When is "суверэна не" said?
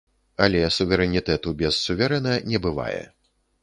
1.85-2.67